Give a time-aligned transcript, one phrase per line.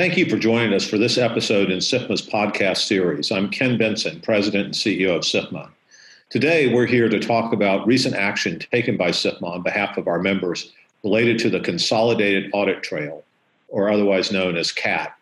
[0.00, 3.30] Thank you for joining us for this episode in SIFMA's podcast series.
[3.30, 5.68] I'm Ken Bentsen, President and CEO of SIFMA.
[6.30, 10.18] Today, we're here to talk about recent action taken by SIFMA on behalf of our
[10.18, 10.72] members
[11.04, 13.22] related to the Consolidated Audit Trail,
[13.68, 15.14] or otherwise known as CAT.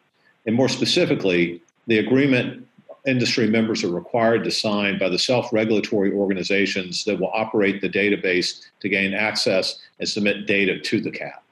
[0.47, 2.65] And more specifically, the agreement
[3.05, 7.91] industry members are required to sign by the self regulatory organizations that will operate the
[7.91, 11.43] database to gain access and submit data to the CAT.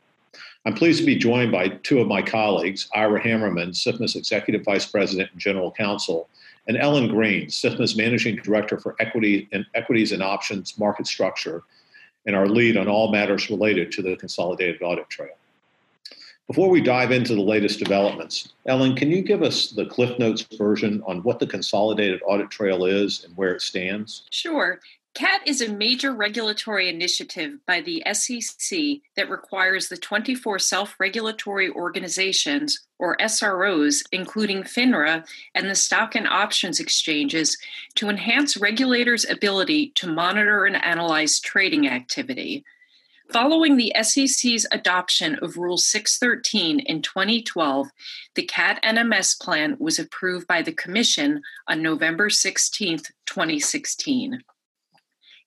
[0.66, 4.84] I'm pleased to be joined by two of my colleagues, Ira Hammerman, SIFMA's Executive Vice
[4.84, 6.28] President and General Counsel,
[6.66, 11.62] and Ellen Greene, SIFMA's Managing Director for Equity and Equities and Options Market Structure,
[12.26, 15.36] and our lead on all matters related to the Consolidated Audit Trail.
[16.48, 20.42] Before we dive into the latest developments, Ellen, can you give us the Cliff Notes
[20.58, 24.24] version on what the Consolidated Audit Trail is and where it stands?
[24.30, 24.80] Sure.
[25.16, 28.78] CAT is a major regulatory initiative by the SEC
[29.16, 36.28] that requires the 24 self regulatory organizations, or SROs, including FINRA and the stock and
[36.28, 37.56] options exchanges,
[37.94, 42.62] to enhance regulators' ability to monitor and analyze trading activity.
[43.32, 47.88] Following the SEC's adoption of Rule 613 in 2012,
[48.34, 54.42] the CAT NMS plan was approved by the Commission on November 16, 2016.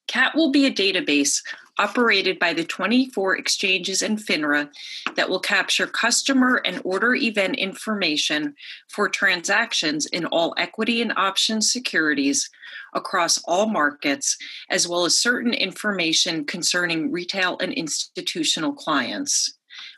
[0.09, 1.43] CAT will be a database
[1.77, 4.69] operated by the 24 exchanges and FINRA
[5.15, 8.55] that will capture customer and order event information
[8.89, 12.49] for transactions in all equity and option securities
[12.95, 14.35] across all markets,
[14.69, 19.57] as well as certain information concerning retail and institutional clients.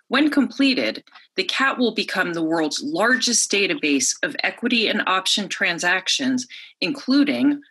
[0.10, 1.06] When completed,
[1.38, 6.48] the CAT will become the world's largest database of equity and option transactions,
[6.82, 7.62] including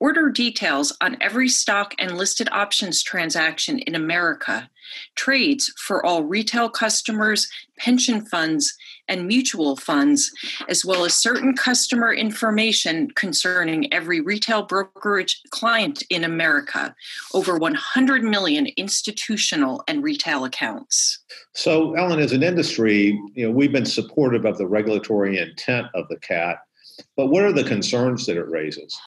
[0.00, 4.70] Order details on every stock and listed options transaction in America,
[5.14, 8.74] trades for all retail customers, pension funds,
[9.08, 10.32] and mutual funds,
[10.70, 16.94] as well as certain customer information concerning every retail brokerage client in America,
[17.34, 21.18] over 100 million institutional and retail accounts.
[21.54, 26.08] So, Ellen, as an industry, you know, we've been supportive of the regulatory intent of
[26.08, 26.56] the CAT,
[27.18, 28.98] but what are the concerns that it raises?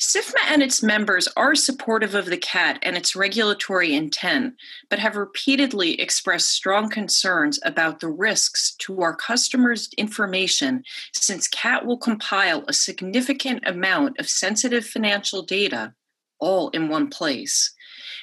[0.00, 4.54] SIFMA and its members are supportive of the CAT and its regulatory intent,
[4.88, 11.84] but have repeatedly expressed strong concerns about the risks to our customers' information since CAT
[11.84, 15.92] will compile a significant amount of sensitive financial data
[16.38, 17.70] all in one place.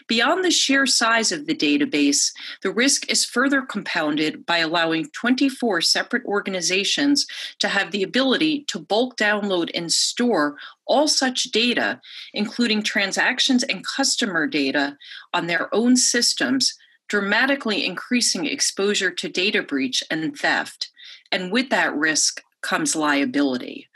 [0.08, 2.32] Beyond the sheer size of the database,
[2.62, 7.26] the risk is further compounded by allowing 24 separate organizations
[7.60, 12.00] to have the ability to bulk download and store all such data,
[12.34, 14.98] including transactions and customer data,
[15.34, 16.74] on their own systems,
[17.08, 20.90] dramatically increasing exposure to data breach and theft.
[21.32, 23.88] And with that risk comes liability.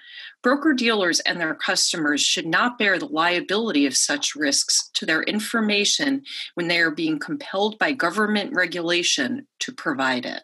[0.43, 5.23] Broker dealers and their customers should not bear the liability of such risks to their
[5.23, 6.23] information
[6.55, 10.43] when they are being compelled by government regulation to provide it.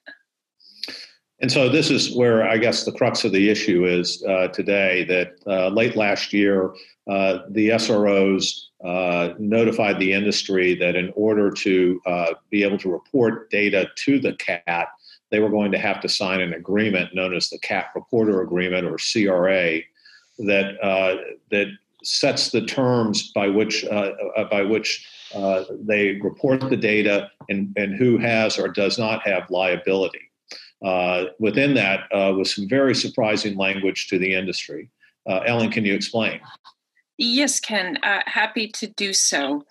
[1.40, 5.04] And so, this is where I guess the crux of the issue is uh, today
[5.04, 6.74] that uh, late last year,
[7.08, 8.54] uh, the SROs
[8.84, 14.20] uh, notified the industry that in order to uh, be able to report data to
[14.20, 14.88] the CAT,
[15.32, 18.86] they were going to have to sign an agreement known as the CAT Reporter Agreement
[18.86, 19.80] or CRA
[20.40, 21.18] that uh,
[21.52, 21.68] that
[22.04, 25.06] sets the terms by which uh, uh, by which
[25.36, 30.22] uh, they report the data and, and who has or does not have liability.
[30.86, 34.90] Uh, within that was some very surprising language to the industry.
[35.28, 36.40] Ellen, can you explain?
[37.18, 39.66] Yes, Ken, happy to do so.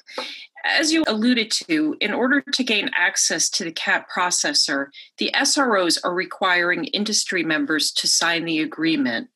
[0.69, 4.89] As you alluded to, in order to gain access to the CAT processor,
[5.19, 9.29] the SROs are requiring industry members to sign the agreement.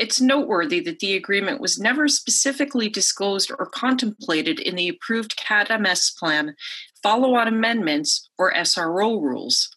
[0.00, 5.68] It's noteworthy that the agreement was never specifically disclosed or contemplated in the approved CAT
[5.68, 6.56] NMS plan,
[7.00, 9.70] follow-on amendments, or SRO rules.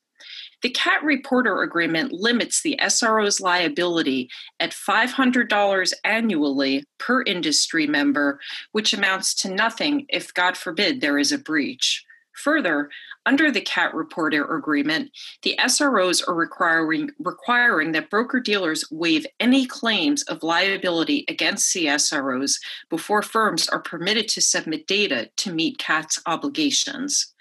[0.66, 8.40] The CAT reporter agreement limits the SRO's liability at $500 annually per industry member,
[8.72, 12.04] which amounts to nothing if, God forbid, there is a breach.
[12.44, 12.90] Further,
[13.28, 15.12] under the CAT reporter agreement,
[15.44, 22.60] the SROs are requiring, requiring that broker dealers waive any claims of liability against CSROs
[22.90, 27.35] before firms are permitted to submit data to meet CAT's obligations.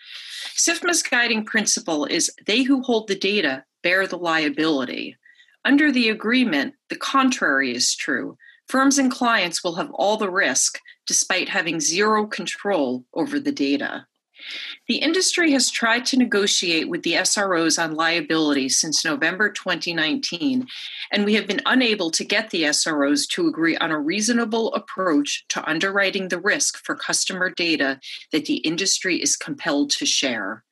[0.57, 5.17] SIFMA's guiding principle is they who hold the data bear the liability.
[5.65, 8.37] Under the agreement, the contrary is true.
[8.69, 14.07] Firms and clients will have all the risk despite having zero control over the data.
[14.87, 20.67] The industry has tried to negotiate with the SROs on liability since November 2019,
[21.11, 25.45] and we have been unable to get the SROs to agree on a reasonable approach
[25.49, 27.99] to underwriting the risk for customer data
[28.33, 30.65] that the industry is compelled to share.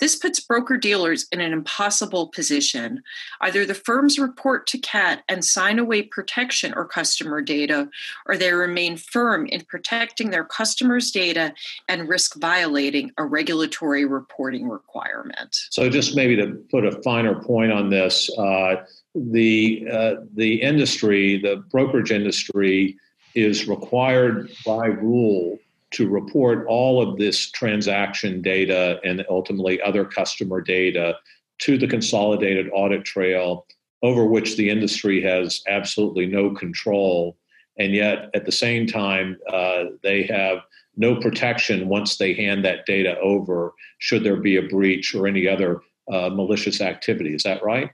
[0.00, 3.02] This puts broker dealers in an impossible position.
[3.40, 7.88] Either the firms report to CAT and sign away protection or customer data,
[8.26, 11.54] or they remain firm in protecting their customers' data
[11.88, 15.56] and risk violating a regulatory reporting requirement.
[15.70, 18.84] So, just maybe to put a finer point on this, uh,
[19.14, 22.96] the uh, the industry, the brokerage industry,
[23.34, 25.58] is required by rule
[25.94, 31.16] to report all of this transaction data and ultimately other customer data
[31.58, 33.66] to the consolidated audit trail
[34.02, 37.36] over which the industry has absolutely no control.
[37.78, 40.58] And yet, at the same time, uh, they have
[40.96, 45.48] no protection once they hand that data over, should there be a breach or any
[45.48, 45.80] other
[46.12, 47.34] uh, malicious activity.
[47.34, 47.90] Is that right?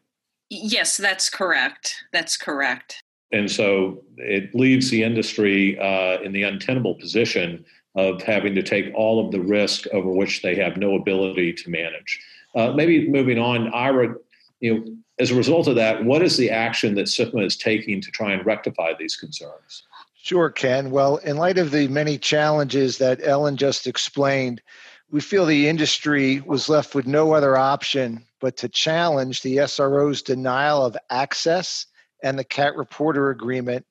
[0.48, 1.94] Yes, that's correct.
[2.12, 3.02] That's correct.
[3.32, 7.64] And so it leaves the industry uh, in the untenable position
[7.94, 11.70] of having to take all of the risk over which they have no ability to
[11.70, 12.20] manage.
[12.54, 14.14] Uh, maybe moving on, Ira,
[14.60, 14.84] you know,
[15.18, 18.32] as a result of that, what is the action that SIFMA is taking to try
[18.32, 19.82] and rectify these concerns?
[20.14, 20.90] Sure, Ken.
[20.90, 24.62] Well, in light of the many challenges that Ellen just explained,
[25.10, 30.22] we feel the industry was left with no other option but to challenge the SRO's
[30.22, 31.86] denial of access
[32.22, 33.84] and the CAT reporter agreement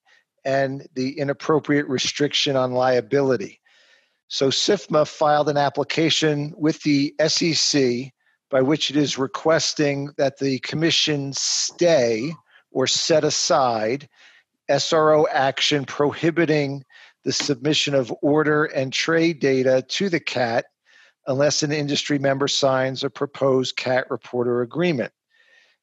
[0.46, 3.59] and the inappropriate restriction on liability.
[4.30, 8.14] So SIFMA filed an application with the SEC
[8.52, 12.34] by which it is requesting that the commission stay
[12.72, 14.08] or set aside
[14.70, 16.84] SRO action prohibiting
[17.24, 20.66] the submission of order and trade data to the CAT
[21.26, 25.12] unless an industry member signs a proposed CAT reporter agreement.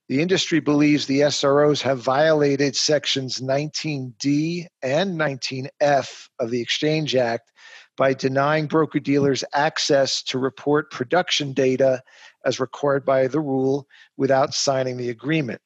[0.08, 7.50] The industry believes the SROs have violated sections 19D and 19F of the Exchange Act
[7.96, 12.02] by denying broker dealers access to report production data
[12.44, 15.60] as required by the rule without signing the agreement.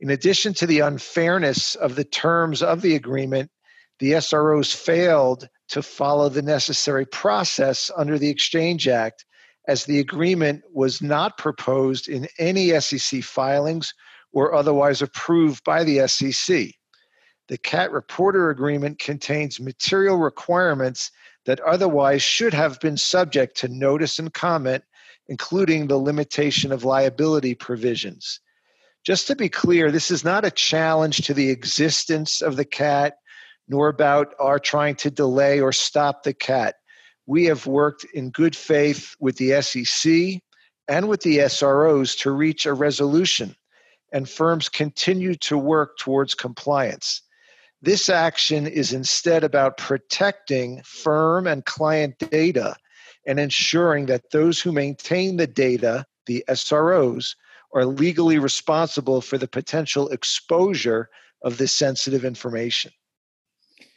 [0.00, 3.50] In addition to the unfairness of the terms of the agreement,
[3.98, 9.24] the SROs failed to follow the necessary process under the Exchange Act
[9.68, 13.94] as the agreement was not proposed in any SEC filings
[14.32, 16.72] or otherwise approved by the SEC.
[17.48, 21.10] The CAT reporter agreement contains material requirements
[21.44, 24.84] that otherwise should have been subject to notice and comment,
[25.28, 28.40] including the limitation of liability provisions.
[29.04, 33.16] Just to be clear, this is not a challenge to the existence of the CAT,
[33.68, 36.76] nor about our trying to delay or stop the CAT.
[37.26, 40.40] We have worked in good faith with the SEC
[40.88, 43.56] and with the SROs to reach a resolution,
[44.12, 47.22] and firms continue to work towards compliance.
[47.82, 52.76] This action is instead about protecting firm and client data
[53.26, 57.34] and ensuring that those who maintain the data, the SROs,
[57.74, 61.08] are legally responsible for the potential exposure
[61.42, 62.92] of this sensitive information.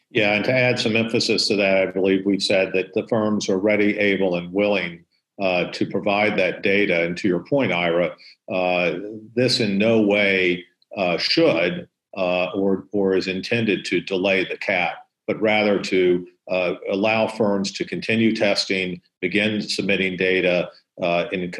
[0.09, 3.49] Yeah, and to add some emphasis to that, I believe we've said that the firms
[3.49, 5.03] are ready, able, and willing
[5.39, 7.03] uh, to provide that data.
[7.03, 8.15] And to your point, Ira,
[8.51, 8.93] uh,
[9.35, 10.63] this in no way
[10.97, 14.95] uh, should uh, or, or is intended to delay the CAT,
[15.27, 20.69] but rather to uh, allow firms to continue testing, begin submitting data
[21.01, 21.51] uh, in,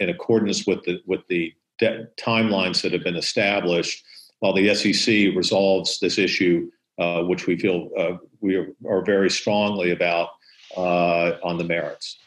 [0.00, 4.02] in accordance with the, with the de- timelines that have been established,
[4.40, 9.30] while the SEC resolves this issue, uh, which we feel uh, we are, are, very
[9.30, 10.30] strongly about
[10.76, 12.18] uh, on the merits.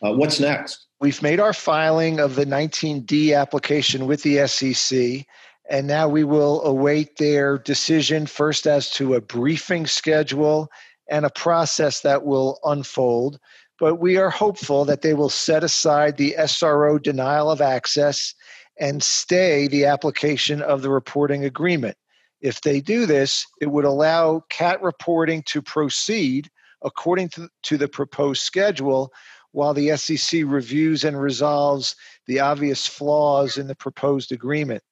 [0.00, 0.86] what's next?
[1.00, 5.26] We've made our filing of the 19D application with the SEC
[5.70, 10.70] and now we will await their decision first as to a briefing schedule
[11.08, 13.38] and a process that will unfold.
[13.78, 18.34] But we are hopeful that they will set aside the SRO denial of access
[18.78, 21.96] and stay the application of the reporting agreement.
[22.40, 26.50] If they do this, it would allow CAT reporting to proceed
[26.82, 29.12] according to, to the proposed schedule
[29.52, 31.94] while the SEC reviews and resolves
[32.26, 34.82] the obvious flaws in the proposed agreement.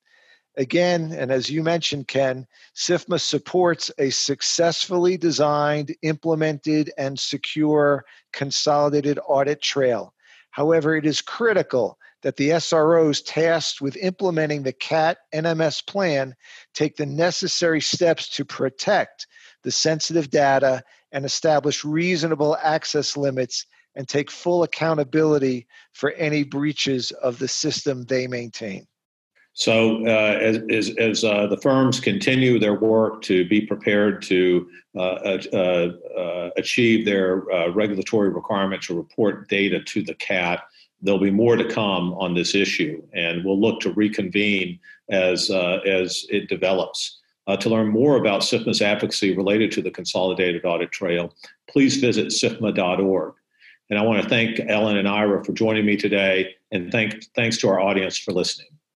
[0.56, 9.18] Again, and as you mentioned, Ken, SIFMA supports a successfully designed, implemented, and secure consolidated
[9.26, 10.12] audit trail.
[10.50, 16.34] However, it is critical that the SROs tasked with implementing the CAT NMS plan
[16.74, 19.26] take the necessary steps to protect
[19.62, 27.10] the sensitive data and establish reasonable access limits and take full accountability for any breaches
[27.10, 28.86] of the system they maintain.
[29.60, 34.66] So, uh, as, as, as uh, the firms continue their work to be prepared to
[34.96, 35.00] uh,
[35.52, 40.62] uh, uh achieve their uh, regulatory requirement to report data to the CAT,
[41.02, 44.78] there'll be more to come on this issue, and we'll look to reconvene
[45.10, 47.18] as, as it develops.
[47.60, 51.34] to learn more about SIFMA's advocacy related to the Consolidated Audit Trail,
[51.68, 53.34] please visit SIFMA.org.
[53.90, 57.58] And I want to thank Ellen and Ira for joining me today, and thank, thanks
[57.58, 58.79] to our audience for listening.